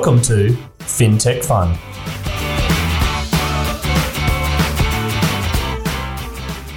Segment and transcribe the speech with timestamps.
[0.00, 1.74] Welcome to FinTech Fun.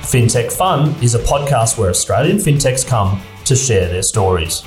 [0.02, 4.64] FinTech Fun is a podcast where Australian fintechs come to share their stories.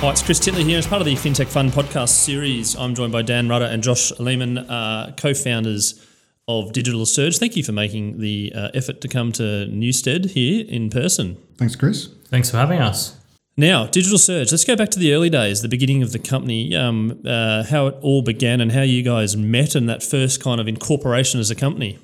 [0.00, 0.78] Hi, it's Chris Titley here.
[0.78, 4.10] As part of the FinTech Fun podcast series, I'm joined by Dan Rutter and Josh
[4.18, 6.04] Lehman, uh, co founders
[6.48, 7.38] of Digital Surge.
[7.38, 11.36] Thank you for making the uh, effort to come to Newstead here in person.
[11.58, 12.08] Thanks, Chris.
[12.24, 13.20] Thanks for having us.
[13.56, 16.74] Now, Digital Surge, let's go back to the early days, the beginning of the company,
[16.74, 20.60] um, uh, how it all began and how you guys met and that first kind
[20.60, 21.98] of incorporation as a company.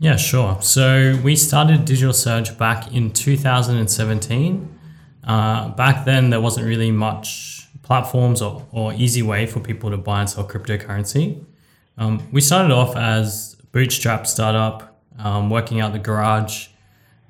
[0.00, 0.60] Yeah, sure.
[0.60, 4.78] So we started Digital Surge back in 2017.
[5.22, 9.96] Uh, back then, there wasn't really much platforms or, or easy way for people to
[9.96, 11.44] buy and sell cryptocurrency.
[11.98, 16.66] Um, we started off as bootstrap startup, um, working out the garage,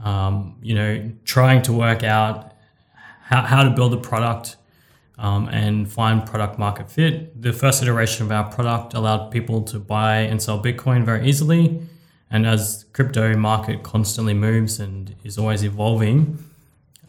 [0.03, 2.52] um, you know, trying to work out
[3.25, 4.57] how, how to build a product
[5.19, 7.41] um, and find product market fit.
[7.41, 11.81] The first iteration of our product allowed people to buy and sell Bitcoin very easily.
[12.31, 16.43] And as crypto market constantly moves and is always evolving,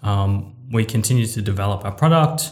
[0.01, 2.51] um, we continue to develop our product.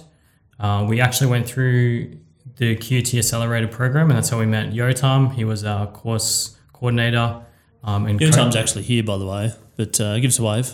[0.60, 2.18] Uh, we actually went through
[2.56, 5.34] the QT Accelerator program, and that's how we met Yotam.
[5.34, 7.44] He was our course coordinator.
[7.84, 10.72] Um, and Yotam's actually here, by the way, but uh, give us a wave.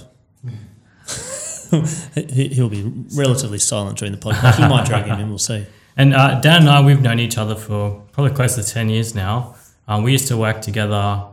[2.15, 2.83] He'll be
[3.15, 4.59] relatively silent during the podcast.
[4.59, 5.29] We might drag him in.
[5.29, 5.65] We'll see.
[5.99, 9.15] And uh, Dan and I, we've known each other for probably close to ten years
[9.15, 9.55] now.
[9.87, 11.25] Um, we used to work together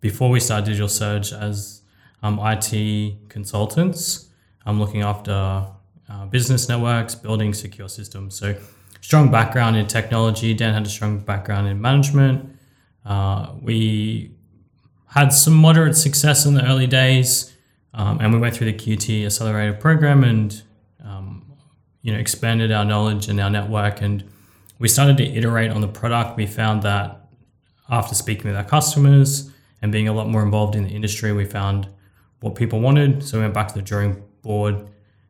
[0.00, 1.82] before we started Digital Surge as
[2.22, 4.28] um, IT consultants.
[4.64, 5.66] Um, looking after
[6.08, 8.38] uh, business networks, building secure systems.
[8.38, 8.54] So
[9.00, 10.54] strong background in technology.
[10.54, 12.56] Dan had a strong background in management.
[13.04, 14.32] Uh, we
[15.08, 17.55] had some moderate success in the early days.
[17.96, 20.62] Um, and we went through the QT Accelerator program and
[21.02, 21.44] um,
[22.02, 24.02] you know expanded our knowledge and our network.
[24.02, 24.22] And
[24.78, 26.36] we started to iterate on the product.
[26.36, 27.28] We found that
[27.88, 31.46] after speaking with our customers and being a lot more involved in the industry, we
[31.46, 31.88] found
[32.40, 33.24] what people wanted.
[33.24, 34.88] So we went back to the drawing board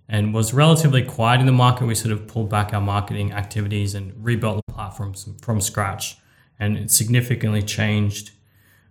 [0.09, 1.87] and was relatively quiet in the market.
[1.87, 6.17] We sort of pulled back our marketing activities and rebuilt the platform from scratch.
[6.59, 8.31] And it significantly changed.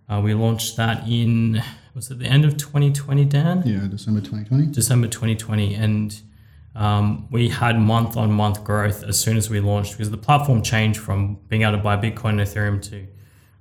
[0.08, 1.62] Uh, we launched that in
[1.94, 3.62] was it the end of 2020, Dan?
[3.64, 4.66] Yeah, December 2020.
[4.66, 5.74] December 2020.
[5.74, 6.20] And
[6.74, 10.62] um, we had month on month growth as soon as we launched because the platform
[10.62, 13.06] changed from being able to buy Bitcoin and Ethereum to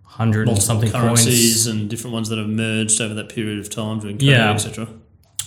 [0.04, 1.68] 100 and something currencies coins.
[1.68, 4.52] and different ones that have merged over that period of time during COVID, yeah.
[4.52, 4.88] etc.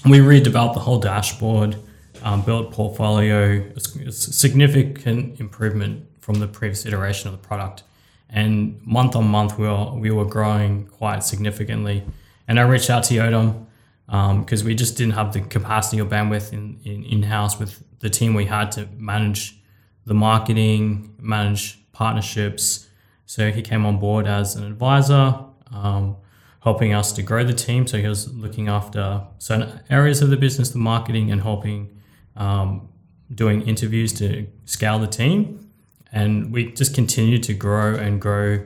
[0.07, 1.77] We redeveloped the whole dashboard,
[2.23, 7.83] um, built portfolio, it's, a significant improvement from the previous iteration of the product.
[8.31, 12.05] And month on month, we were, we were growing quite significantly.
[12.47, 13.66] And I reached out to Yotam
[14.06, 18.09] because um, we just didn't have the capacity or bandwidth in, in, in-house with the
[18.09, 19.61] team we had to manage
[20.06, 22.88] the marketing, manage partnerships.
[23.27, 25.38] So he came on board as an advisor,
[25.71, 26.17] um,
[26.61, 27.87] helping us to grow the team.
[27.87, 32.00] So he was looking after certain areas of the business, the marketing, and helping
[32.37, 32.88] um,
[33.34, 35.68] doing interviews to scale the team.
[36.13, 38.61] And we just continued to grow and grow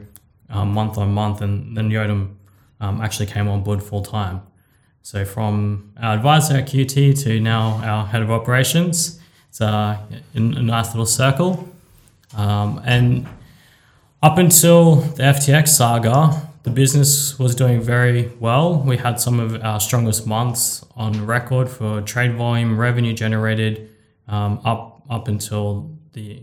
[0.48, 1.40] um, month on month.
[1.40, 2.34] And then Yotam
[2.80, 4.42] um, actually came on board full time.
[5.02, 10.00] So from our advisor at QT to now our head of operations, it's a,
[10.34, 11.68] a nice little circle.
[12.36, 13.26] Um, and
[14.22, 18.78] up until the FTX saga, the business was doing very well.
[18.78, 23.90] We had some of our strongest months on record for trade volume, revenue generated,
[24.28, 26.42] um, up up until the,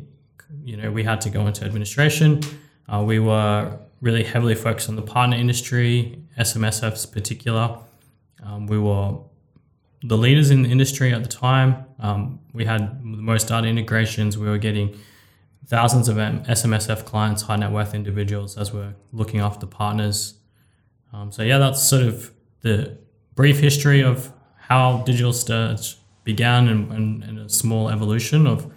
[0.64, 2.42] you know, we had to go into administration.
[2.88, 7.78] Uh, we were really heavily focused on the partner industry, SMSF's particular.
[8.44, 9.18] Um, we were
[10.04, 11.86] the leaders in the industry at the time.
[12.00, 14.38] Um, we had the most data integrations.
[14.38, 14.98] We were getting
[15.68, 20.36] thousands of SMSF clients, high net worth individuals, as we're looking after partners.
[21.12, 22.98] Um, so yeah, that's sort of the
[23.36, 28.72] brief history of how Digital Surge began and, and, and a small evolution of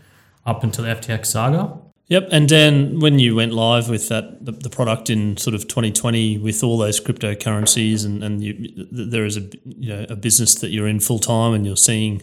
[0.44, 1.78] up until the FTX saga.
[2.08, 5.66] Yep, and Dan, when you went live with that the, the, product in sort of
[5.66, 10.54] 2020 with all those cryptocurrencies, and and you, there is a you know a business
[10.56, 12.22] that you're in full time, and you're seeing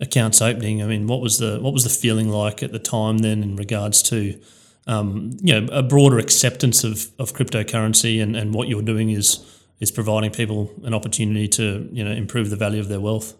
[0.00, 0.82] accounts opening.
[0.82, 3.56] I mean, what was the what was the feeling like at the time then in
[3.56, 4.40] regards to
[4.86, 9.46] um, you know a broader acceptance of, of cryptocurrency and, and what you're doing is
[9.78, 13.34] is providing people an opportunity to you know improve the value of their wealth.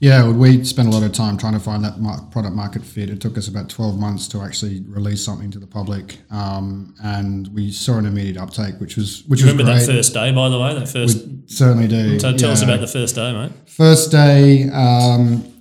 [0.00, 1.98] Yeah, we spent a lot of time trying to find that
[2.30, 3.10] product market fit.
[3.10, 7.48] It took us about 12 months to actually release something to the public, um, and
[7.48, 9.86] we saw an immediate uptake, which was which was remember great.
[9.86, 10.74] that first day, by the way.
[10.74, 12.20] That first we certainly do.
[12.20, 12.52] So tell yeah.
[12.52, 13.52] us about the first day, mate.
[13.66, 15.52] First day, um,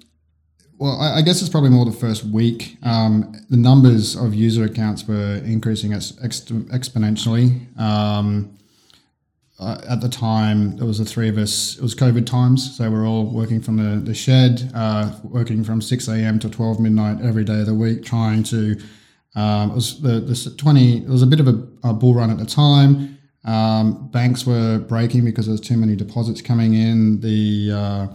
[0.77, 2.77] well, I, I guess it's probably more the first week.
[2.83, 7.59] Um, the numbers of user accounts were increasing ex- ex- exponentially.
[9.59, 11.77] Uh, at the time, there was the three of us.
[11.77, 15.81] It was COVID times, so we're all working from the, the shed, uh, working from
[15.81, 16.37] six a.m.
[16.39, 18.79] to twelve midnight every day of the week, trying to.
[19.35, 20.97] Um, it was the, the twenty.
[20.97, 23.17] It was a bit of a, a bull run at the time.
[23.45, 27.21] Um, banks were breaking because there was too many deposits coming in.
[27.21, 28.07] The uh,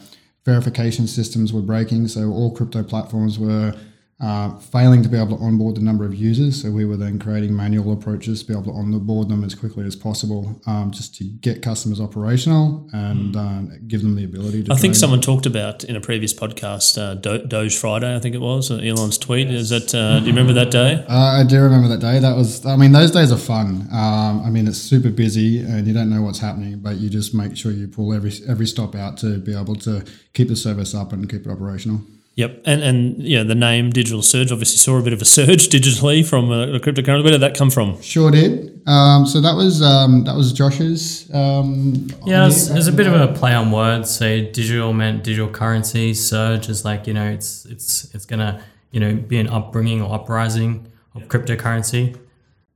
[0.44, 3.74] verification systems were breaking, so all crypto platforms were
[4.22, 6.62] uh, failing to be able to onboard the number of users.
[6.62, 9.84] So we were then creating manual approaches to be able to onboard them as quickly
[9.84, 14.72] as possible, um, just to get customers operational and uh, give them the ability to.
[14.72, 18.14] I think someone talked about in a previous podcast uh, Do- Doge Friday.
[18.14, 19.50] I think it was Elon's tweet.
[19.50, 19.92] Is that?
[19.94, 21.04] Uh, do you remember that day?
[21.08, 22.20] Uh, I do remember that day.
[22.20, 23.88] That was, I mean, those days are fun.
[23.92, 27.34] Um, I mean, it's super busy and you don't know what's happening, but you just
[27.34, 30.94] make sure you pull every every stop out to be able to keep the service
[30.94, 32.02] up and keep it operational.
[32.34, 35.68] Yep, and and yeah, the name Digital Surge obviously saw a bit of a surge
[35.68, 37.22] digitally from a, the cryptocurrency.
[37.22, 38.00] Where did that come from?
[38.00, 38.80] Sure did.
[38.86, 41.32] Um, so that was um, that was Josh's.
[41.34, 44.10] Um, Yeah, there's, idea there's a bit of a play on words.
[44.10, 46.14] So digital meant digital currency.
[46.14, 50.14] Surge is like you know it's it's it's gonna you know be an upbringing or
[50.14, 52.16] uprising of cryptocurrency.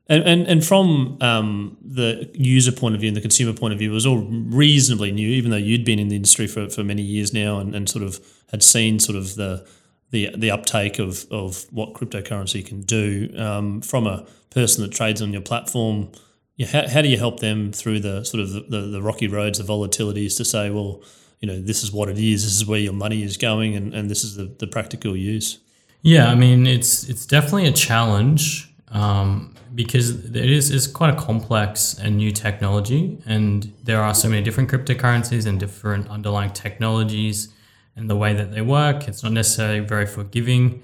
[0.09, 3.79] And and, and from um, the user point of view and the consumer point of
[3.79, 6.85] view, it was all reasonably new, even though you'd been in the industry for, for
[6.85, 8.21] many years now and, and sort of
[8.51, 9.67] had seen sort of the
[10.11, 13.33] the the uptake of, of what cryptocurrency can do.
[13.37, 16.11] Um, from a person that trades on your platform,
[16.57, 19.29] yeah, how, how do you help them through the sort of the, the, the rocky
[19.29, 21.03] roads, the volatilities to say, well,
[21.41, 23.93] you know, this is what it is, this is where your money is going, and,
[23.95, 25.59] and this is the, the practical use.
[26.03, 31.17] Yeah, I mean it's it's definitely a challenge um, because it is it's quite a
[31.17, 37.53] complex and new technology, and there are so many different cryptocurrencies and different underlying technologies
[37.97, 39.09] and the way that they work.
[39.09, 40.83] It's not necessarily very forgiving.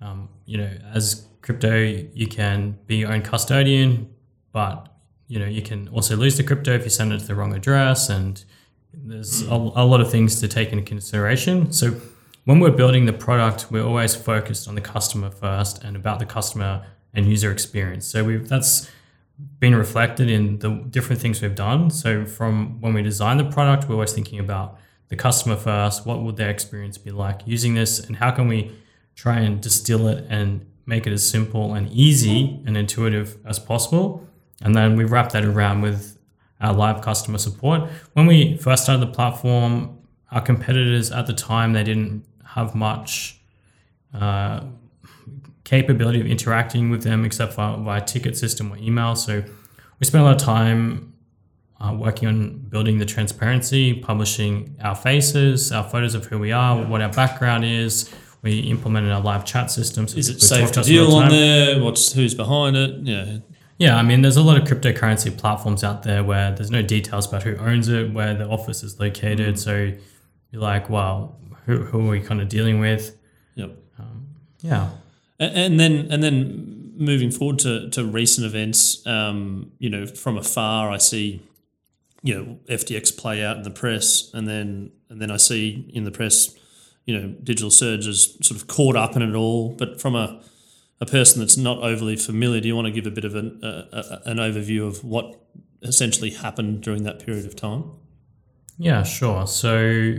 [0.00, 4.12] Um, you know, as crypto, you can be your own custodian,
[4.52, 4.88] but
[5.28, 7.54] you know you can also lose the crypto if you send it to the wrong
[7.54, 8.44] address, and
[8.92, 11.72] there's a, a lot of things to take into consideration.
[11.72, 12.00] So
[12.44, 16.26] when we're building the product, we're always focused on the customer first and about the
[16.26, 18.06] customer and user experience.
[18.06, 18.90] So we've that's
[19.58, 21.90] been reflected in the different things we've done.
[21.90, 24.78] So from when we design the product, we're always thinking about
[25.08, 26.06] the customer first.
[26.06, 28.72] What would their experience be like using this, and how can we
[29.14, 34.26] try and distill it and make it as simple and easy and intuitive as possible?
[34.62, 36.18] And then we wrap that around with
[36.60, 37.90] our live customer support.
[38.12, 39.98] When we first started the platform,
[40.30, 43.40] our competitors at the time they didn't have much
[44.12, 44.64] uh,
[45.64, 49.16] capability of interacting with them except for via ticket system or email.
[49.16, 49.42] So
[49.98, 51.13] we spent a lot of time
[51.84, 56.82] uh, working on building the transparency, publishing our faces, our photos of who we are,
[56.84, 58.12] what our background is.
[58.42, 60.06] We implemented our live chat system.
[60.06, 61.82] So Is it safe to us in real deal on there?
[61.82, 63.00] What's who's behind it?
[63.00, 63.38] Yeah,
[63.78, 67.26] Yeah, I mean, there's a lot of cryptocurrency platforms out there where there's no details
[67.26, 69.58] about who owns it, where the office is located.
[69.58, 69.92] So
[70.50, 73.16] you're like, well, who, who are we kind of dealing with?
[73.54, 73.76] yep.
[74.60, 74.90] Yeah.
[75.38, 80.36] And, and then and then moving forward to, to recent events, um, you know, from
[80.36, 81.42] afar, I see,
[82.24, 86.04] you know, FTX play out in the press, and then and then I see in
[86.04, 86.56] the press,
[87.04, 89.76] you know, digital surge is sort of caught up in it all.
[89.76, 90.42] But from a
[91.00, 93.60] a person that's not overly familiar, do you want to give a bit of an
[93.62, 95.38] an overview of what
[95.82, 97.90] essentially happened during that period of time?
[98.78, 99.46] Yeah, sure.
[99.46, 100.16] So,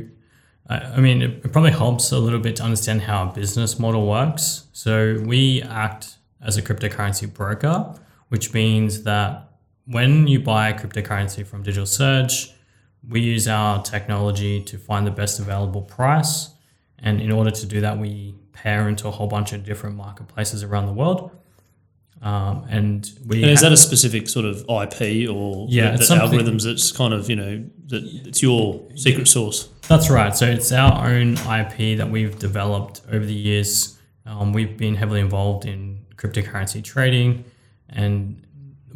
[0.70, 4.68] I, mean, it probably helps a little bit to understand how a business model works.
[4.74, 7.96] So, we act as a cryptocurrency broker,
[8.30, 9.45] which means that
[9.86, 12.54] when you buy cryptocurrency from Digital Surge,
[13.08, 16.50] we use our technology to find the best available price.
[17.00, 20.64] And in order to do that, we pair into a whole bunch of different marketplaces
[20.64, 21.32] around the world.
[22.22, 26.08] Um, and we And is that a specific sort of IP or Yeah, the, it's
[26.08, 29.70] the algorithms that's kind of you know that it's your secret source?
[29.88, 30.36] That's right.
[30.36, 34.00] So it's our own IP that we've developed over the years.
[34.26, 37.46] Um, we've been heavily involved in cryptocurrency trading.
[37.90, 38.45] And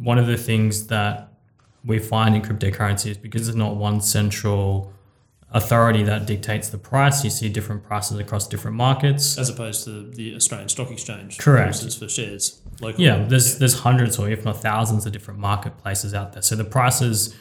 [0.00, 1.32] one of the things that
[1.84, 4.92] we find in cryptocurrency is because there's not one central
[5.52, 9.36] authority that dictates the price, you see different prices across different markets.
[9.36, 11.64] as opposed to the Australian Stock Exchange, Correct.
[11.64, 12.60] For instance, for shares.
[12.80, 13.04] Locally.
[13.04, 16.42] Yeah, there's there's hundreds or if not thousands of different marketplaces out there.
[16.42, 17.36] So the prices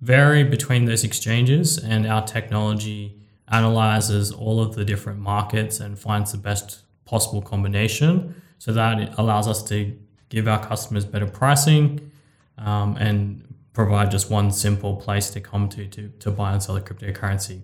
[0.00, 3.16] vary between those exchanges, and our technology
[3.50, 8.42] analyzes all of the different markets and finds the best possible combination.
[8.58, 9.96] So that it allows us to
[10.28, 12.10] give our customers better pricing
[12.58, 16.76] um, and provide just one simple place to come to, to to buy and sell
[16.76, 17.60] a cryptocurrency.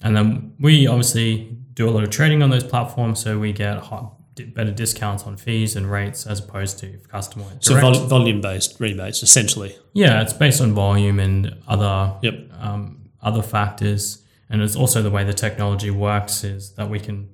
[0.00, 3.78] And then we obviously do a lot of trading on those platforms, so we get
[3.78, 4.14] hot,
[4.54, 8.78] better discounts on fees and rates as opposed to customer went So vol- volume based
[8.78, 9.76] rebates, essentially.
[9.94, 12.34] yeah, it's based on volume and other Yep.
[12.60, 17.28] um, other factors, and it's also the way the technology works is that we can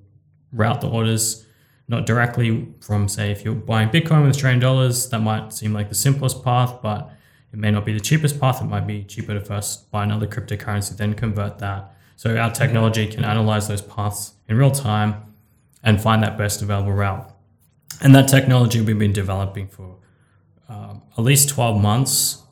[0.52, 1.43] route the orders
[1.88, 5.88] not directly from say if you're buying Bitcoin with Australian dollars, that might seem like
[5.88, 7.10] the simplest path, but
[7.52, 8.60] it may not be the cheapest path.
[8.60, 11.94] It might be cheaper to first buy another cryptocurrency, then convert that.
[12.16, 15.34] So our technology can analyze those paths in real time
[15.82, 17.30] and find that best available route.
[18.00, 19.98] And that technology we've been developing for
[20.68, 22.42] um, at least 12 months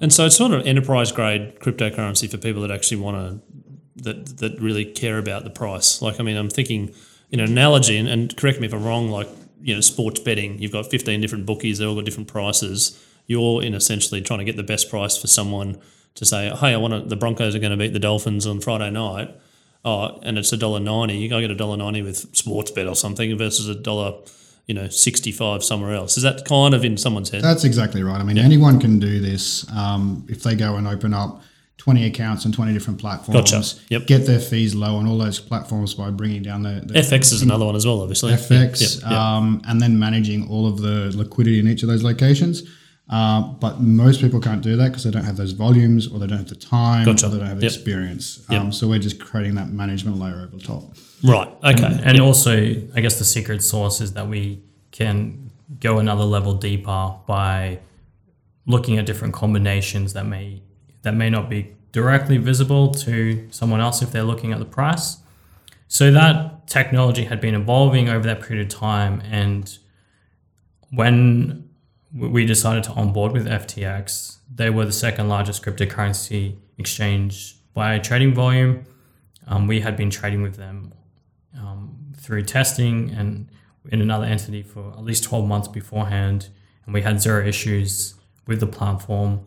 [0.00, 3.42] And so it's sort of enterprise grade cryptocurrency for people that actually want to
[4.02, 6.00] that that really care about the price.
[6.00, 6.94] Like I mean, I'm thinking
[7.30, 9.10] in an analogy, and, and correct me if I'm wrong.
[9.10, 9.28] Like
[9.60, 13.02] you know, sports betting, you've got 15 different bookies, they all got different prices.
[13.26, 15.78] You're in essentially trying to get the best price for someone
[16.14, 18.60] to say, hey, I want to, the Broncos are going to beat the Dolphins on
[18.60, 19.34] Friday night.
[19.84, 21.16] Oh, and it's a dollar ninety.
[21.16, 24.18] You go get a dollar ninety with sports bet or something versus a dollar,
[24.66, 26.16] you know, sixty five somewhere else.
[26.16, 27.42] Is that kind of in someone's head?
[27.42, 28.20] That's exactly right.
[28.20, 31.42] I mean, anyone can do this um, if they go and open up
[31.78, 33.50] 20 accounts on 20 different platforms.
[33.50, 33.80] Gotcha.
[33.88, 34.06] Yep.
[34.06, 37.40] Get their fees low on all those platforms by bringing down the, the FX is
[37.42, 38.32] another one as well, obviously.
[38.32, 39.18] FX, Yep, yep.
[39.18, 42.62] Um, and then managing all of the liquidity in each of those locations.
[43.08, 46.26] Uh, but most people can't do that because they don't have those volumes or they
[46.26, 47.26] don't have the time Gotcha.
[47.26, 47.72] or they don't have the Yep.
[47.72, 48.44] experience.
[48.50, 48.60] Yep.
[48.60, 50.82] Um, so we're just creating that management layer over the top.
[51.24, 51.48] Right.
[51.64, 52.00] Okay.
[52.04, 52.52] And also,
[52.94, 57.78] I guess the secret sauce is that we can go another level deeper by
[58.66, 60.60] looking at different combinations that may
[61.02, 65.18] that may not be directly visible to someone else if they're looking at the price.
[65.88, 69.78] So that technology had been evolving over that period of time, and
[70.90, 71.68] when
[72.12, 78.34] we decided to onboard with FTX, they were the second largest cryptocurrency exchange by trading
[78.34, 78.84] volume.
[79.46, 80.92] Um, we had been trading with them
[81.56, 83.48] um, through testing and
[83.90, 86.48] in another entity for at least 12 months beforehand.
[86.84, 88.14] And we had zero issues
[88.46, 89.46] with the platform.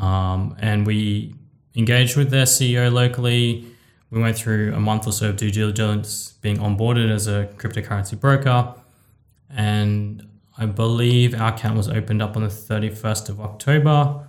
[0.00, 1.34] Um, and we
[1.74, 3.66] engaged with their CEO locally.
[4.10, 8.18] We went through a month or so of due diligence being onboarded as a cryptocurrency
[8.18, 8.74] broker.
[9.50, 10.26] And
[10.56, 14.28] I believe our account was opened up on the 31st of October.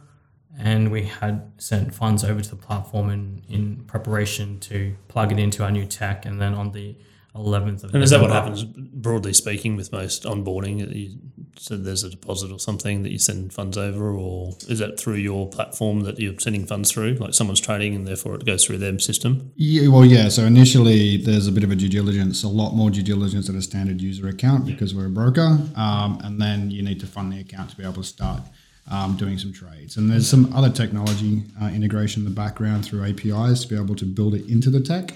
[0.57, 5.39] And we had sent funds over to the platform in, in preparation to plug it
[5.39, 6.25] into our new tech.
[6.25, 6.95] And then on the
[7.35, 10.93] 11th of And is that what happens broadly speaking with most onboarding?
[10.95, 11.17] You
[11.57, 15.15] said there's a deposit or something that you send funds over, or is that through
[15.15, 17.13] your platform that you're sending funds through?
[17.13, 19.51] Like someone's trading and therefore it goes through their system?
[19.55, 20.29] Yeah, well, yeah.
[20.29, 23.57] So initially, there's a bit of a due diligence, a lot more due diligence than
[23.57, 27.31] a standard user account because we're a broker, um, and then you need to fund
[27.31, 28.41] the account to be able to start
[28.89, 29.97] um, doing some trades.
[29.97, 33.95] And there's some other technology uh, integration in the background through APIs to be able
[33.95, 35.13] to build it into the tech.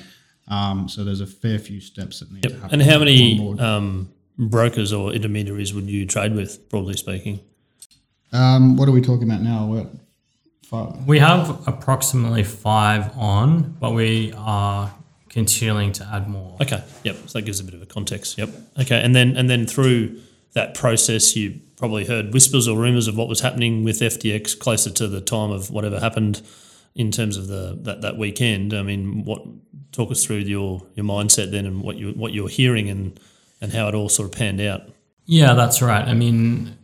[0.48, 2.82] Um, so there's a fair few steps that need to happen.
[2.82, 7.40] And how many um, brokers or intermediaries would you trade with, broadly speaking?
[8.32, 9.66] Um, what are we talking about now?
[9.68, 9.88] What?
[10.64, 11.08] Five.
[11.08, 14.94] We have approximately five on, but we are
[15.30, 16.58] continuing to add more.
[16.62, 16.84] Okay.
[17.04, 17.16] Yep.
[17.28, 18.38] So that gives a bit of a context.
[18.38, 18.50] Yep.
[18.82, 19.02] Okay.
[19.02, 20.20] And then and then through
[20.54, 24.90] that process, you probably heard whispers or rumors of what was happening with FTX closer
[24.92, 26.42] to the time of whatever happened
[26.96, 28.74] in terms of the that, that weekend.
[28.74, 29.42] I mean, what
[29.92, 33.20] talk us through your your mindset then and what you what you're hearing and
[33.62, 34.82] and how it all sort of panned out.
[35.26, 36.06] Yeah, that's right.
[36.06, 36.78] I mean,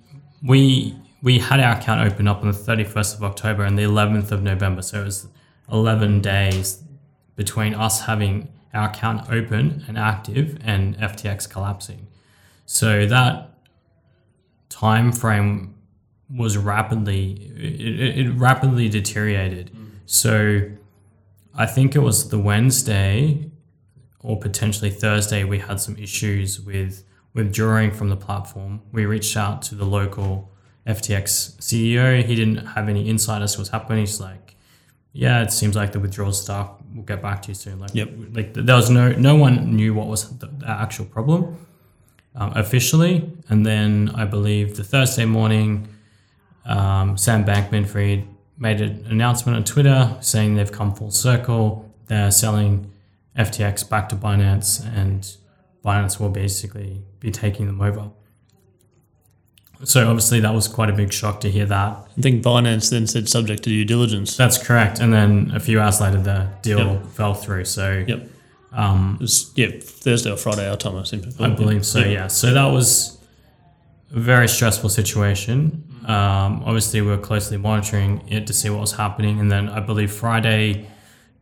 [0.44, 4.32] we we had our account open up on the 31st of October and the 11th
[4.32, 4.82] of November.
[4.82, 5.28] So it was
[5.70, 6.82] 11 days
[7.36, 12.08] between us having our account open and active and FTX collapsing.
[12.66, 13.50] So that
[14.70, 15.76] time frame
[16.30, 19.72] was rapidly it, it rapidly deteriorated.
[20.10, 20.64] So
[21.54, 23.52] I think it was the Wednesday
[24.22, 27.04] or potentially Thursday we had some issues with
[27.36, 28.82] withdrawing from the platform.
[28.92, 30.50] We reached out to the local
[30.88, 32.24] FTX CEO.
[32.26, 34.00] He didn't have any insight as to what's happening.
[34.00, 34.56] He's like,
[35.14, 36.72] "Yeah, it seems like the withdrawal stuff.
[36.92, 38.10] We'll get back to you soon." Like, Yep.
[38.34, 41.56] like there was no no one knew what was the, actual problem
[42.36, 43.32] um, officially.
[43.48, 45.88] And then I believe the Thursday morning,
[46.66, 48.26] um, Sam Bankman-Fried
[48.60, 51.90] made an announcement on Twitter saying they've come full circle.
[52.08, 52.92] They're selling
[53.38, 55.26] FTX back to Binance, and
[55.84, 58.12] Binance will basically be taking them over.
[59.86, 62.08] So obviously that was quite a big shock to hear that.
[62.18, 64.36] I think Binance then said subject to due diligence.
[64.36, 65.00] That's correct.
[65.00, 67.06] And then a few hours later, the deal Yep.
[67.14, 67.64] fell through.
[67.64, 68.28] So Yep.
[68.74, 72.00] um, It was, yeah, Thursday or Friday our time, I I believe so.
[72.00, 72.28] Yeah.
[72.28, 73.20] So that was
[74.14, 75.79] a very stressful situation.
[76.10, 79.80] Um, obviously, we are closely monitoring it to see what was happening, and then I
[79.80, 80.88] believe Friday,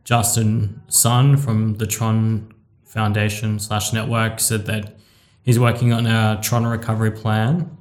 [0.04, 2.52] Justin Sun from the Tron
[2.84, 4.98] Foundation slash network said that
[5.42, 7.78] he's working on a Tron recovery plan,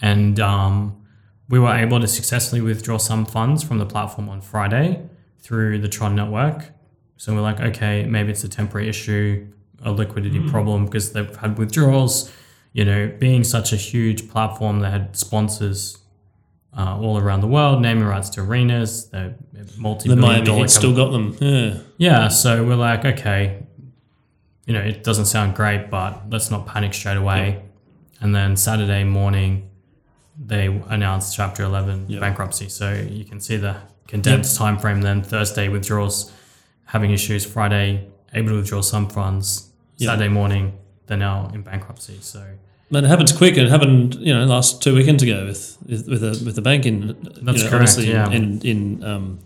[0.00, 1.04] and um,
[1.48, 5.02] we were able to successfully withdraw some funds from the platform on Friday
[5.40, 6.70] through the Tron network.
[7.16, 9.48] So we're like, okay, maybe it's a temporary issue,
[9.82, 12.30] a liquidity problem because they've had withdrawals.
[12.72, 15.98] You know, being such a huge platform that had sponsors
[16.76, 20.70] uh, all around the world, naming rights to arenas, the The multi-billion Miami dollar Heat
[20.70, 21.36] still got them.
[21.40, 21.78] Yeah.
[21.98, 23.62] yeah, so we're like, okay,
[24.66, 27.62] you know, it doesn't sound great, but let's not panic straight away.
[28.20, 29.68] And then Saturday morning,
[30.38, 32.20] they announced Chapter 11 Yep.
[32.20, 32.68] bankruptcy.
[32.68, 35.00] So you can see the condensed time frame.
[35.02, 36.32] Then Thursday withdrawals,
[36.86, 37.44] having issues.
[37.44, 39.70] Friday able to withdraw some funds.
[39.96, 40.08] Yep.
[40.08, 42.18] Saturday morning, they're now in bankruptcy.
[42.20, 42.44] So
[42.92, 46.24] Man, it happens quick, and it happened, you know, last two weekends ago with with
[46.24, 47.02] a with the bank in.
[47.02, 48.28] you know, correct, obviously yeah.
[48.30, 49.38] In in um,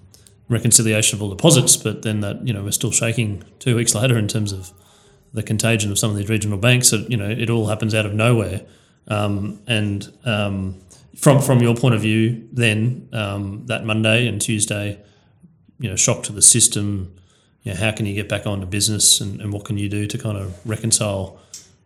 [0.48, 4.16] reconciliation of all deposits, but then that you know we're still shaking two weeks later
[4.18, 4.72] in terms of
[5.34, 6.88] the contagion of some of these regional banks.
[6.88, 8.62] So you know, it all happens out of nowhere,
[9.08, 10.80] um, and um,
[11.14, 14.98] from from your point of view, then um, that Monday and Tuesday,
[15.78, 17.14] you know, shock to the system.
[17.62, 20.06] You know, how can you get back onto business, and, and what can you do
[20.06, 21.38] to kind of reconcile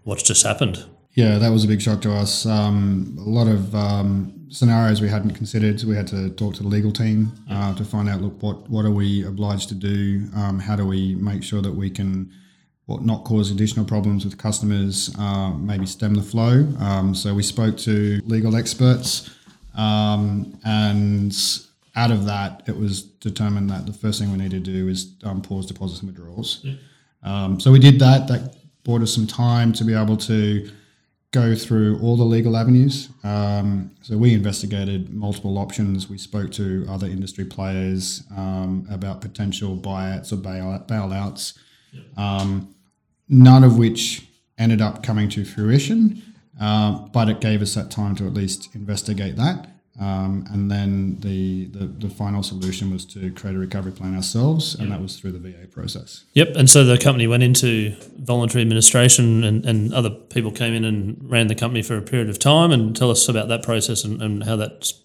[0.05, 0.85] what's just happened?
[1.19, 2.47] Yeah, that was a big shock to us.
[2.47, 5.81] Um, a lot of um, scenarios we hadn't considered.
[5.81, 8.71] So we had to talk to the legal team uh, to find out, look, what
[8.71, 10.29] what are we obliged to do?
[10.37, 12.33] Um, how do we make sure that we can,
[12.87, 15.13] what not cause additional problems with customers?
[15.19, 16.73] Uh, maybe stem the flow.
[16.79, 19.29] Um, so we spoke to legal experts,
[19.77, 21.37] um, and
[21.97, 25.15] out of that, it was determined that the first thing we need to do is
[25.25, 26.65] um, pause deposits and withdrawals.
[27.25, 28.29] Um, so we did that.
[28.29, 30.71] That bought us some time to be able to
[31.31, 33.11] go through all the legal avenues.
[33.23, 36.09] Um, so we investigated multiple options.
[36.09, 41.59] We spoke to other industry players um, about potential buyouts or bail- bailouts,
[42.17, 42.75] um,
[43.29, 44.27] none of which
[44.59, 46.23] ended up coming to fruition.
[46.59, 49.78] Um, but it gave us that time to at least investigate that.
[50.01, 54.77] Um, and then the, the, the final solution was to create a recovery plan ourselves,
[54.77, 56.25] and that was through the VA process.
[56.35, 56.55] Yep.
[56.55, 61.19] And so the company went into voluntary administration and, and other people came in and
[61.29, 64.23] ran the company for a period of time and tell us about that process and,
[64.23, 65.03] and how that's,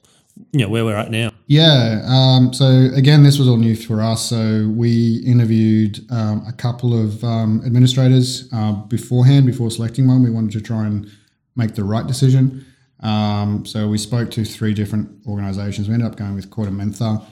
[0.51, 1.31] you know, where we're at now.
[1.47, 2.01] Yeah.
[2.05, 4.29] Um, so again, this was all new for us.
[4.29, 10.23] So we interviewed um, a couple of um, administrators uh, beforehand, before selecting one.
[10.23, 11.09] We wanted to try and
[11.55, 12.65] make the right decision.
[13.03, 15.87] Um, so we spoke to three different organizations.
[15.87, 17.23] We ended up going with KordaMentha.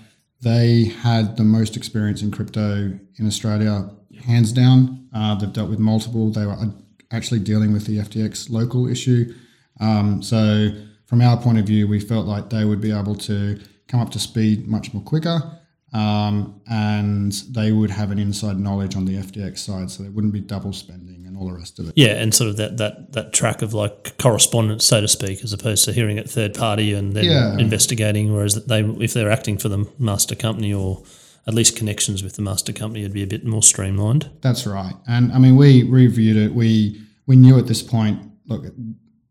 [0.42, 3.90] They had the most experience in crypto in Australia,
[4.26, 5.08] hands down.
[5.14, 6.30] Uh, they've dealt with multiple.
[6.32, 6.68] They were uh,
[7.12, 9.34] actually dealing with the FTX local issue.
[9.80, 10.70] Um, so
[11.06, 14.12] from our point of view, we felt like they would be able to come up
[14.12, 15.60] to speed much more quicker,
[15.94, 20.34] um, and they would have an inside knowledge on the FTX side, so there wouldn't
[20.34, 21.94] be double spending and all the rest of it.
[21.96, 22.22] Yeah.
[22.22, 25.84] And sort of that, that, that track of like correspondence, so to speak, as opposed
[25.86, 27.58] to hearing it third party and then Yeah.
[27.58, 28.34] investigating.
[28.34, 31.04] Whereas they, if they're acting for the master company or
[31.48, 34.30] at least connections with the master company, it'd be a bit more streamlined.
[34.42, 34.94] That's right.
[35.08, 36.54] And I mean, we reviewed it.
[36.54, 38.66] We we knew at this point, look,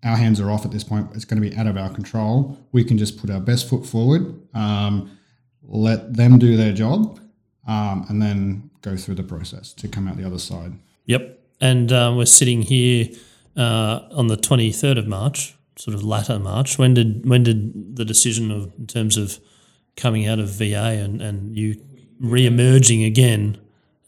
[0.05, 1.09] our hands are off at this point.
[1.14, 2.59] It's going to be out of our control.
[2.73, 5.11] We can just put our best foot forward, um,
[5.70, 7.18] let them do their job,
[7.66, 10.72] um, and then go through the process to come out the other side.
[11.06, 11.38] Yep.
[11.61, 13.09] And um, we're sitting here
[13.56, 16.78] uh, on the 23rd of March, sort of latter March.
[16.78, 19.38] When did when did the decision of in terms of
[19.96, 21.76] coming out of VA and, and you
[22.18, 23.59] re-emerging again,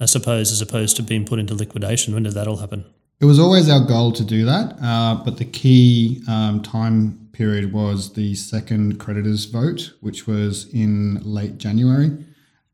[0.01, 2.85] I suppose, as opposed to being put into liquidation, when did that all happen?
[3.20, 7.73] It was always our goal to do that, uh, but the key um, time period
[7.73, 12.25] was the second creditors vote, which was in late January.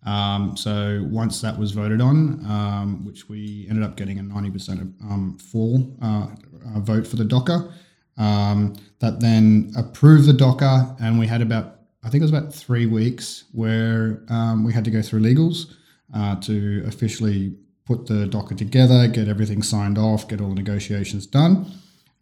[0.04, 4.92] Um, so once that was voted on, um, which we ended up getting a 90%
[5.02, 6.28] um, full uh,
[6.74, 7.72] uh, vote for the DOCA,
[8.16, 12.54] um, that then approved the DOCA, and we had about, I think it was about
[12.54, 15.74] three weeks where um, we had to go through legals
[16.14, 21.26] uh, to officially put the DOCA together, get everything signed off, get all the negotiations
[21.26, 21.66] done.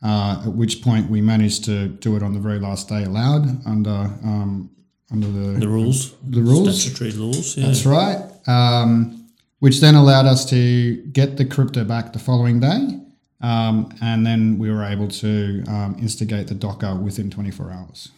[0.03, 3.45] Uh, at which point we managed to do it on the very last day allowed
[3.67, 3.91] under
[4.25, 4.71] um,
[5.11, 6.83] under the, The rules, the rules.
[6.83, 7.57] statutory laws.
[7.57, 7.67] Yeah.
[7.67, 8.19] That's right.
[8.47, 9.29] Um,
[9.61, 13.01] which then allowed us to get the crypto back the following day.
[13.41, 18.11] Um, and then we were able to um, instigate the DOCA within 24 hours.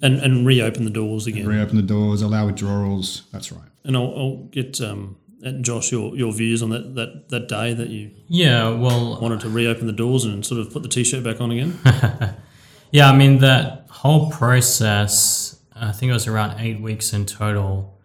[0.00, 1.46] And and reopen the doors again.
[1.46, 3.22] Reopen the doors, allow withdrawals.
[3.32, 3.68] That's right.
[3.84, 7.74] and I'll, I'll get um, and Josh your, your views on that, that that day
[7.74, 11.24] that you yeah, well, wanted to reopen the doors and sort of put the t-shirt
[11.24, 11.78] back on again.
[12.92, 15.58] Yeah, I mean that whole process.
[15.74, 17.98] I think it was around eight weeks in total.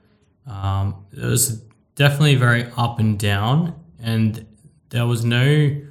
[0.48, 1.62] Um, it was
[1.96, 4.48] definitely very up and down, and
[4.90, 5.82] there was no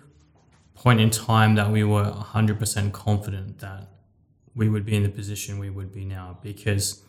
[0.75, 3.89] point in time that we were 100% confident that
[4.55, 7.03] we would be in the position we would be now because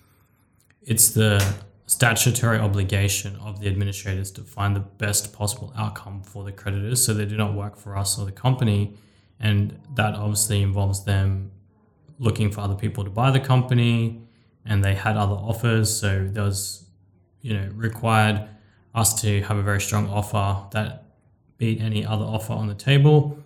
[0.82, 1.42] it's the
[1.88, 7.14] statutory obligation of the administrators to find the best possible outcome for the creditors so
[7.14, 8.94] they do not work for us or the company.
[9.40, 11.52] And that obviously involves them
[12.20, 14.22] looking for other people to buy the company
[14.66, 15.98] and they had other offers.
[15.98, 16.86] So there was
[17.42, 18.48] you know required
[18.94, 21.06] us to have a very strong offer that
[21.58, 23.40] beat any other offer on the table.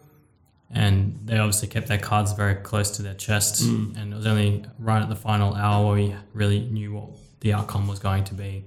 [0.73, 3.95] And they obviously kept their cards very close to their chests mm.
[3.97, 7.10] and it was only right at the final hour where we really knew what
[7.41, 8.65] the outcome was going to be.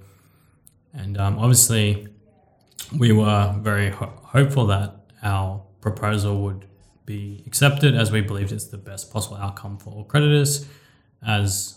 [0.92, 2.08] And um, obviously
[2.96, 6.66] we were very ho- hopeful that our proposal would
[7.06, 10.66] be accepted as we believed it's the best possible outcome for all creditors
[11.26, 11.76] as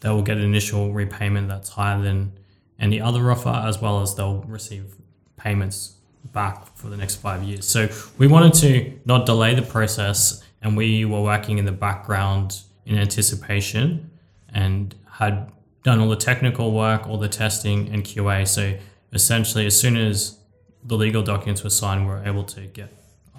[0.00, 2.32] they will get an initial repayment that's higher than
[2.78, 4.94] any other offer as well as they'll receive
[5.36, 5.96] payments
[6.32, 7.66] back for the next five years.
[7.66, 12.62] So we wanted to not delay the process and we were working in the background
[12.86, 14.10] in anticipation
[14.48, 15.52] and had
[15.84, 18.76] done all the technical work all the testing and qa so
[19.12, 20.38] essentially as soon as
[20.82, 22.92] the legal documents were signed we were able to get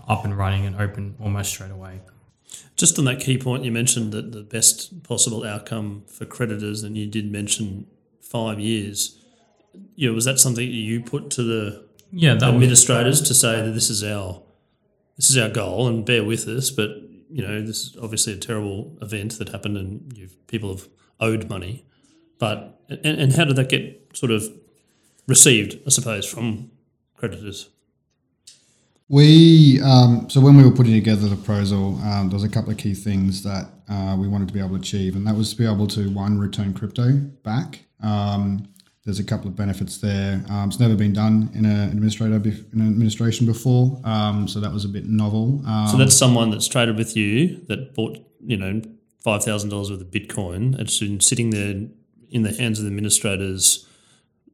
[0.08, 2.02] up and running and open almost straight away.
[2.76, 6.98] Just on that key point, you mentioned that the best possible outcome for creditors, and
[6.98, 7.88] you did mention
[8.22, 9.20] five years.
[9.96, 13.62] Yeah, was that something that you put to the Yeah, that was, administrators to say
[13.62, 14.42] that this is our
[15.16, 16.90] this is our goal, and bear with us, but
[17.30, 20.88] you know this is obviously a terrible event that happened, and you've, people have
[21.20, 21.86] owed money.
[22.40, 24.44] But and, and how did that get sort of
[25.28, 25.80] received?
[25.86, 26.72] I suppose from
[27.18, 27.70] creditors.
[29.08, 32.72] We um, so when we were putting together the proposal, um, there was a couple
[32.72, 35.52] of key things that uh, we wanted to be able to achieve, and that was
[35.52, 37.82] to be able to one return crypto back.
[38.02, 38.68] Um,
[39.04, 40.44] there's a couple of benefits there.
[40.50, 44.60] Um, it's never been done in an administrator bef- in an administration before, um, so
[44.60, 45.62] that was a bit novel.
[45.68, 48.82] Um, So that's someone that's traded with you that bought, you know,
[49.24, 50.80] five thousand dollars worth of Bitcoin.
[50.80, 51.76] It's been sitting there
[52.32, 53.88] in the hands of the administrators,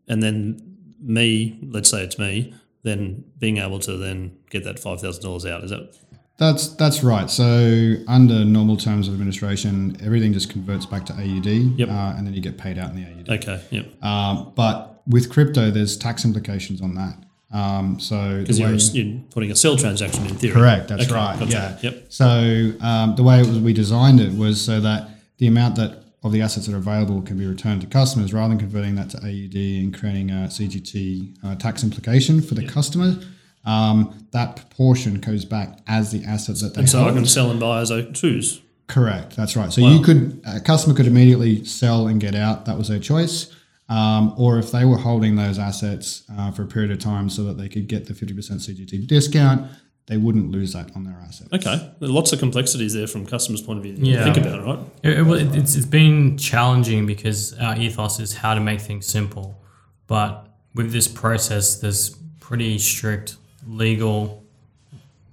[0.07, 2.53] and then me, let's say it's me,
[2.83, 5.63] then being able to then get that five thousand dollars out.
[5.63, 5.95] Is that
[6.37, 7.29] That's that's right.
[7.29, 11.89] So under normal terms of administration, everything just converts back to AUD, Yep.
[11.89, 13.29] uh, and then you get paid out in the AUD.
[13.39, 13.61] okay?
[13.71, 14.03] Yep.
[14.03, 17.17] Um, but with crypto, there's tax implications on that.
[17.53, 20.53] Um, so Because you're, you're putting a sell transaction in theory.
[20.53, 20.87] Correct.
[20.87, 21.37] That's Okay, right.
[21.37, 21.51] gotcha.
[21.81, 21.91] Yeah.
[21.91, 22.05] Yep.
[22.09, 26.00] So um, the way it was, we designed it was so that the amount that
[26.23, 29.09] of the assets that are available can be returned to customers rather than converting that
[29.09, 33.15] to AUD and creating a CGT uh, tax implication for the customer.
[33.65, 37.49] Um, that proportion goes back as the assets that they And so I can sell
[37.49, 38.61] and buy as I choose.
[38.87, 39.35] Correct.
[39.35, 39.71] That's right.
[39.71, 42.65] So you could a customer could immediately sell and get out.
[42.65, 43.55] That was their choice.
[43.87, 47.43] Um, or if they were holding those assets uh, for a period of time so
[47.43, 49.69] that they could get the fifty percent CGT discount,
[50.07, 51.49] they wouldn't lose that on their assets.
[51.53, 51.93] Okay.
[51.99, 53.95] There are lots of complexities there from customers' point of view.
[53.97, 54.23] Yeah.
[54.25, 54.79] Think about it, right?
[55.03, 58.81] It, it, well, it- it's, it's been challenging because our ethos is how to make
[58.81, 59.61] things simple.
[60.07, 62.09] But with this process, there's
[62.39, 63.37] pretty strict
[63.67, 64.43] legal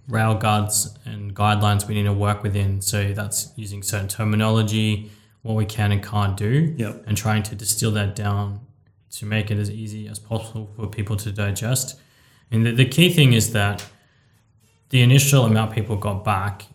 [0.09, 2.81] railguards and guidelines we need to work within.
[2.81, 5.11] So that's using certain terminology,
[5.43, 7.05] what we can and can't do, Yep.
[7.07, 8.61] and trying to distill that down
[9.11, 11.99] to make it as easy as possible for people to digest.
[12.51, 13.85] And the, the key thing is that
[14.91, 16.67] the initial amount people got back,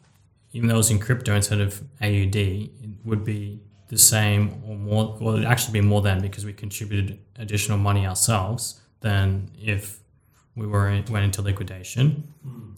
[0.51, 2.71] even though it was in crypto instead of AUD, it
[3.05, 7.19] would be the same or more, or it'd actually be more than because we contributed
[7.37, 9.99] additional money ourselves than if
[10.55, 12.23] we were in, went into liquidation.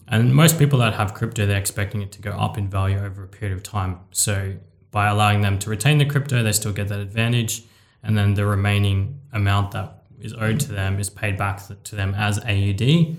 [0.08, 3.24] And most people that have crypto, they're expecting it to go up in value over
[3.24, 4.00] a period of time.
[4.12, 4.56] So
[4.90, 7.64] by allowing them to retain the crypto, they still get that advantage.
[8.02, 12.14] And then the remaining amount that is owed to them is paid back to them
[12.14, 13.16] as AUD.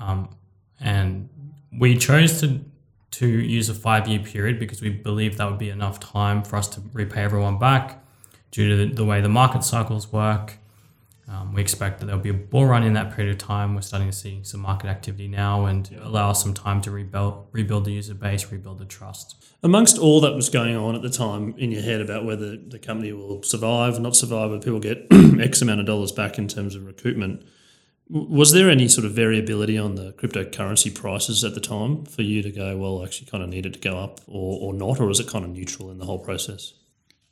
[0.00, 0.36] Um,
[0.80, 1.28] and
[1.78, 2.64] we chose to
[3.12, 6.56] to use a five year period because we believe that would be enough time for
[6.56, 8.02] us to repay everyone back
[8.50, 10.58] due to the, the way the market cycles work.
[11.28, 13.74] Um, we expect that there'll be a bull run in that period of time.
[13.74, 17.46] We're starting to see some market activity now and allow us some time to rebuild
[17.52, 19.36] rebuild the user base, rebuild the trust.
[19.62, 22.78] Amongst all that was going on at the time in your head about whether the
[22.78, 25.06] company will survive, not survive, but people get
[25.40, 27.44] X amount of dollars back in terms of recoupment,
[28.12, 32.42] was there any sort of variability on the cryptocurrency prices at the time for you
[32.42, 35.10] to go, well, actually kind of need it to go up or, or not, or
[35.10, 36.74] is it kind of neutral in the whole process?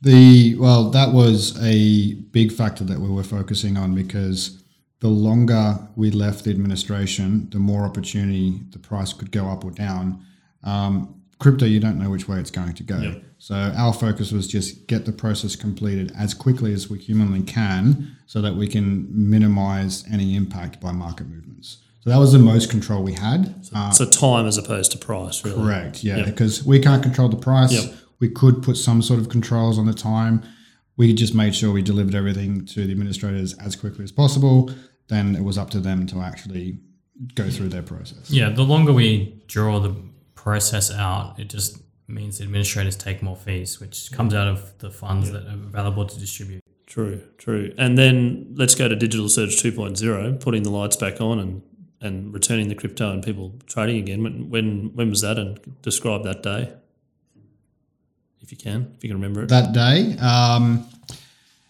[0.01, 4.63] The well, that was a big factor that we were focusing on because
[4.99, 9.69] the longer we left the administration, the more opportunity the price could go up or
[9.69, 10.25] down.
[10.63, 12.99] Um, crypto, you don't know which way it's going to go.
[12.99, 13.23] Yep.
[13.39, 18.15] So our focus was just get the process completed as quickly as we humanly can,
[18.27, 21.77] so that we can minimize any impact by market movements.
[22.01, 23.53] So that was the most control we had.
[23.75, 25.57] Uh, So time as opposed to price, really.
[25.61, 26.03] Correct.
[26.03, 26.25] Yeah, Yep.
[26.27, 27.73] because we can't control the price.
[27.73, 27.93] Yep.
[28.19, 30.41] We could put some sort of controls on the time.
[30.97, 34.71] We just made sure we delivered everything to the administrators as quickly as possible.
[35.07, 36.77] Then it was up to them to actually
[37.35, 38.29] go through their process.
[38.29, 39.93] Yeah, the longer we draw the
[40.41, 44.89] process out, it just means the administrators take more fees, which comes out of the
[44.89, 46.63] funds that are available to distribute.
[46.87, 47.71] True, true.
[47.77, 51.61] And then let's go to Digital Surge 2.0, putting the lights back on and,
[52.01, 54.23] and returning the crypto and people trading again.
[54.23, 55.37] When, when when was that?
[55.37, 56.73] And describe that day,
[58.41, 59.49] if you can, if you can remember it.
[59.49, 60.89] That day, um,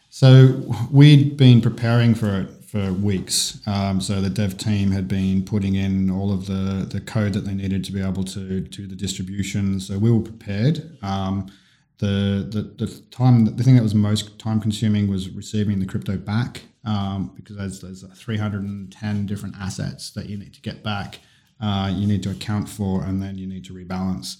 [0.10, 3.60] so we'd been preparing for it for weeks.
[3.68, 7.42] Um, so the dev team had been putting in all of the, the code that
[7.42, 9.78] they needed to be able to do the distribution.
[9.82, 10.98] So we were prepared.
[11.04, 11.52] Um,
[11.98, 16.16] the, the, the time the thing that was most time consuming was receiving the crypto
[16.16, 21.20] back um, because there's, there's 310 different assets that you need to get back
[21.62, 24.38] uh, you need to account for and then you need to rebalance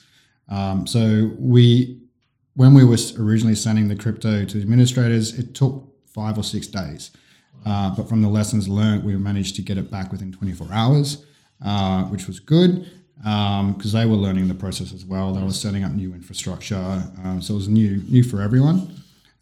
[0.50, 2.02] um, so we
[2.56, 7.12] when we were originally sending the crypto to administrators it took five or six days
[7.66, 11.26] uh, but from the lessons learned we managed to get it back within 24 hours
[11.64, 12.90] uh, which was good
[13.22, 15.32] because they were learning the process as well.
[15.32, 18.96] They were setting up new infrastructure, um, so it was new new for everyone.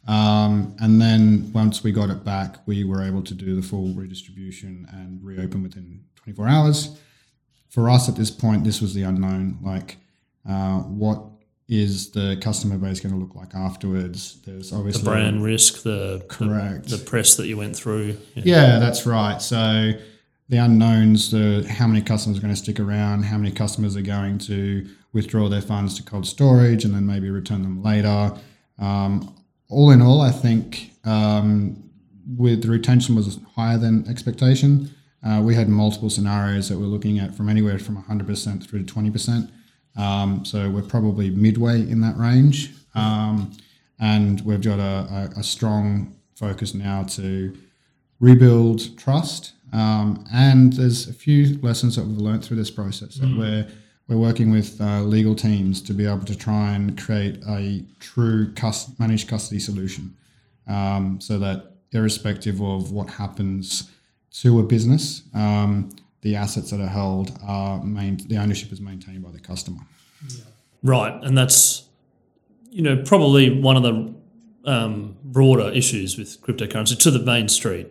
[0.07, 3.93] Um, and then once we got it back, we were able to do the full
[3.93, 6.97] redistribution and reopen within 24 hours.
[7.69, 9.59] For us at this point, this was the unknown.
[9.61, 9.97] Like,
[10.49, 11.23] uh, what
[11.69, 14.41] is the customer base going to look like afterwards?
[14.43, 16.89] There's obviously the brand risk, the Correct.
[16.89, 18.17] the, the press that you went through.
[18.33, 18.43] Yeah.
[18.43, 19.39] Yeah, that's right.
[19.39, 19.91] So
[20.49, 24.01] the unknowns, the how many customers are going to stick around, how many customers are
[24.01, 28.33] going to withdraw their funds to cold storage and then maybe return them later.
[28.79, 29.35] Um,
[29.69, 31.83] all in all, I think um,
[32.35, 34.89] with the retention was higher than expectation.
[35.23, 38.93] Uh, we had multiple scenarios that we're looking at from anywhere from 100% through to
[38.93, 39.51] 20%.
[39.97, 42.71] Um, so we're probably midway in that range.
[42.95, 43.51] Um,
[43.99, 47.55] and we've got a, a, a strong focus now to
[48.19, 49.53] rebuild trust.
[49.73, 53.67] Um, and there's a few lessons that we've learned through this process that we're
[54.07, 58.51] we're working with uh, legal teams to be able to try and create a true
[58.53, 60.17] cus- managed custody solution,
[60.67, 63.91] um, so that irrespective of what happens
[64.31, 65.89] to a business, um,
[66.21, 69.79] the assets that are held are main- the ownership is maintained by the customer.
[70.83, 71.83] Right, and that's
[72.69, 74.13] you know probably one of the
[74.65, 77.87] um, broader issues with cryptocurrency to the main street.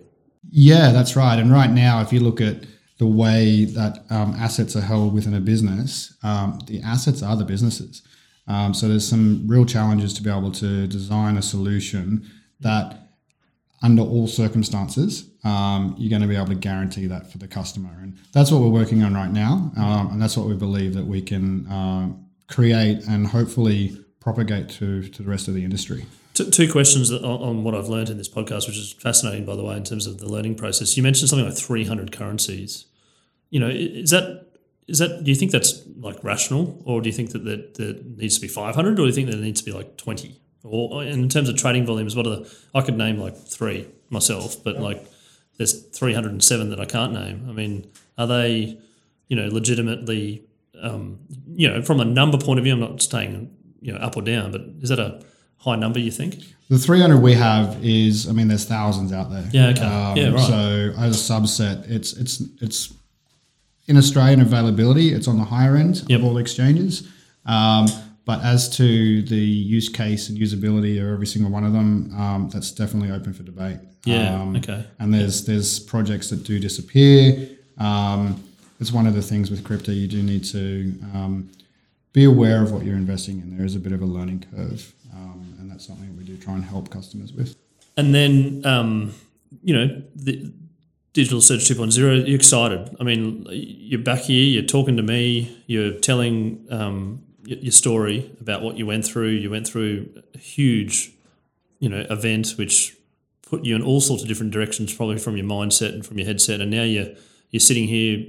[0.50, 1.38] Yeah, that's right.
[1.38, 2.64] And right now, if you look at
[2.98, 7.44] the way that um, assets are held within a business, um, the assets are the
[7.44, 8.02] businesses.
[8.46, 12.28] Um, so there's some real challenges to be able to design a solution
[12.60, 13.10] that,
[13.82, 17.90] under all circumstances, um, you're going to be able to guarantee that for the customer.
[18.02, 19.72] And that's what we're working on right now.
[19.76, 25.08] Um, and that's what we believe that we can um, create and hopefully propagate to,
[25.08, 26.04] to the rest of the industry.
[26.34, 29.56] Two, two questions on, on what I've learned in this podcast, which is fascinating, by
[29.56, 30.96] the way, in terms of the learning process.
[30.96, 32.86] You mentioned something like 300 currencies.
[33.50, 34.46] You know, is that
[34.86, 35.24] is that?
[35.24, 38.40] Do you think that's like rational, or do you think that there, there needs to
[38.42, 40.38] be 500, or do you think there needs to be like 20?
[40.64, 42.56] Or in terms of trading volumes, what are the?
[42.74, 45.06] I could name like three myself, but like
[45.58, 47.46] there's 307 that I can't name.
[47.48, 48.78] I mean, are they,
[49.28, 50.42] you know, legitimately,
[50.80, 51.18] um,
[51.54, 52.72] you know, from a number point of view?
[52.72, 55.22] I'm not saying you know up or down, but is that a
[55.58, 55.98] high number?
[55.98, 56.36] You think?
[56.70, 59.48] The 300 we have is, I mean, there's thousands out there.
[59.52, 60.20] Yeah, okay.
[60.20, 60.40] Yeah, right.
[60.46, 62.92] So as a subset, it's it's it's
[63.86, 66.20] in Australian availability, it's on the higher end Yep.
[66.20, 67.08] of all exchanges.
[67.46, 67.86] Um,
[68.28, 72.50] but as to the use case and usability of every single one of them, um,
[72.52, 73.78] that's definitely open for debate.
[74.04, 74.84] Yeah, Um, okay.
[74.98, 77.48] And there's there's projects that do disappear.
[77.78, 78.44] Um,
[78.80, 81.48] it's one of the things with crypto you do need to um,
[82.12, 83.56] be aware of what you're investing in.
[83.56, 86.52] There is a bit of a learning curve, um, and that's something we do try
[86.52, 87.56] and help customers with.
[87.96, 89.14] And then, um,
[89.64, 90.52] you know, the
[91.14, 92.94] Digital Surge 2.0, you're excited.
[93.00, 97.22] I mean, you're back here, you're talking to me, you're telling um,
[97.56, 99.30] your story about what you went through.
[99.30, 101.12] You went through a huge,
[101.78, 102.96] you know, event which
[103.42, 106.26] put you in all sorts of different directions, probably from your mindset and from your
[106.26, 106.60] headset.
[106.60, 107.08] And now you're
[107.50, 108.26] you're sitting here,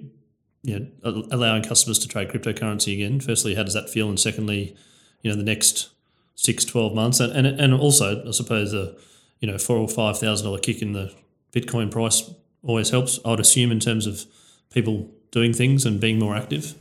[0.64, 3.20] you know, allowing customers to trade cryptocurrency again.
[3.20, 4.08] Firstly, how does that feel?
[4.08, 4.76] And secondly,
[5.22, 5.90] you know, the next
[6.36, 7.20] six, 12 months.
[7.20, 8.96] And, and, and also, I suppose, a,
[9.42, 11.14] you know, four or five thousand dollar kick in the
[11.52, 12.32] Bitcoin price
[12.64, 13.20] always helps.
[13.26, 14.26] I would assume in terms of
[14.74, 16.76] people doing things and being more active.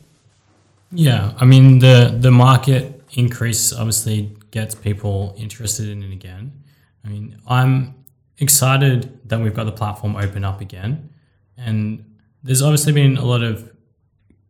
[0.90, 6.52] Yeah, I mean the the market increase obviously gets people interested in it again.
[7.04, 7.94] I mean, I'm
[8.38, 11.10] excited that we've got the platform open up again,
[11.56, 12.04] and
[12.42, 13.70] there's obviously been a lot of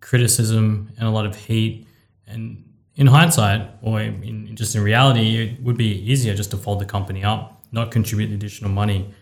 [0.00, 1.86] criticism and a lot of heat.
[2.26, 2.64] And
[2.96, 6.84] in hindsight, or in, just in reality, it would be easier just to fold the
[6.84, 9.12] company up, not contribute additional money.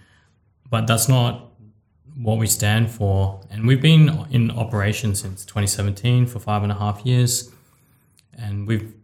[0.68, 1.52] But that's not
[2.16, 3.40] what we stand for.
[3.50, 7.50] And we've been in operation since 2017 for five and a half years.
[8.36, 8.94] And we've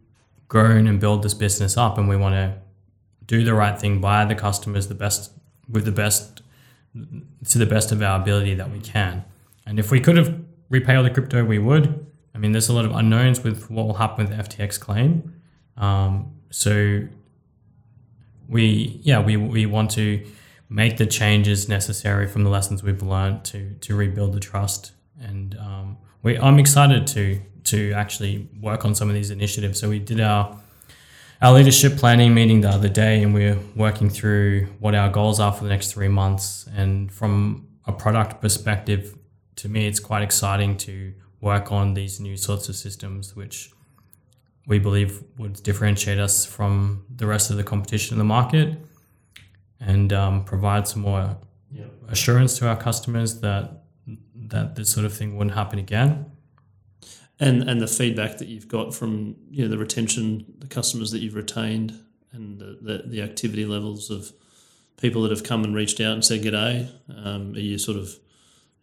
[0.48, 2.54] grown and built this business up, and we want to
[3.26, 5.32] do the right thing by the customers the best
[5.68, 6.42] with the best
[7.48, 9.24] to the best of our ability that we can.
[9.64, 12.06] And if we could have repaid all the crypto, we would.
[12.34, 15.40] I mean, there's a lot of unknowns with what will happen with FTX claim.
[15.76, 17.06] Um, so
[18.48, 20.26] we, yeah, we, we want to
[20.72, 24.92] make the changes necessary from the lessons we've learned to to rebuild the trust.
[25.20, 29.78] And um, we, I'm excited to to actually work on some of these initiatives.
[29.78, 30.58] So we did our
[31.42, 35.52] our leadership planning meeting the other day, and we're working through what our goals are
[35.52, 36.66] for the next three months.
[36.74, 39.16] And from a product perspective,
[39.56, 43.72] to me, it's quite exciting to work on these new sorts of systems, which
[44.66, 48.78] we believe would differentiate us from the rest of the competition in the market
[49.84, 51.36] and um, provide some more
[52.08, 53.84] assurance to our customers that
[54.34, 56.30] that this sort of thing wouldn't happen again
[57.42, 61.18] and and the feedback that you've got from you know the retention, the customers that
[61.18, 61.98] you've retained,
[62.32, 64.32] and the the, the activity levels of
[64.96, 66.88] people that have come and reached out and said g'day.
[67.14, 68.16] Um, are you sort of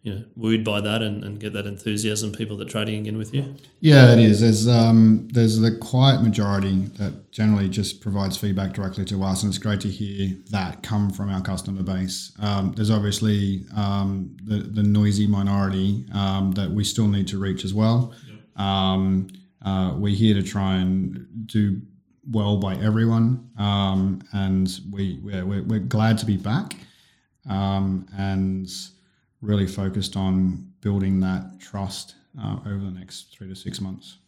[0.02, 3.34] you know wooed by that and, and get that enthusiasm people that trading again with
[3.34, 3.54] you?
[3.80, 4.40] Yeah it is.
[4.40, 9.50] There's um there's the quiet majority that generally just provides feedback directly to us and
[9.50, 12.32] it's great to hear that come from our customer base.
[12.40, 17.64] Um, there's obviously um, the, the noisy minority um, that we still need to reach
[17.64, 18.14] as well.
[18.56, 19.28] Um,
[19.64, 21.80] uh, we're here to try and do
[22.30, 26.76] well by everyone, um, and we we're, we're, glad to be back,
[27.48, 28.68] um, and
[29.42, 34.18] really focused on building that trust uh, over the next three to six months.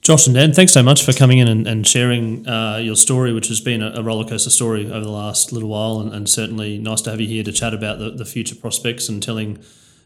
[0.00, 3.32] Josh and Dan, thanks so much for coming in and, and sharing uh, your story,
[3.32, 6.76] which has been a, a rollercoaster story over the last little while, and, and, certainly
[6.76, 9.64] nice to have you here to chat about the, the future prospects and telling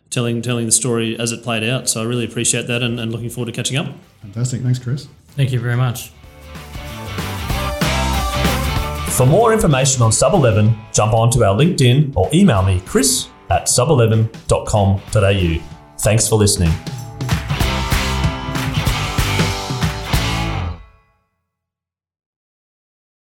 [0.09, 1.89] telling telling the story as it played out.
[1.89, 3.93] So I really appreciate that and, and looking forward to catching up.
[4.23, 4.63] Fantastic.
[4.63, 5.09] Thanks, Chris.
[5.31, 6.13] Thank you very much.
[9.17, 13.67] For more information on Sub 11, jump onto our LinkedIn or email me, chris at
[13.67, 15.63] sub11.com.au.
[15.99, 16.73] Thanks for listening.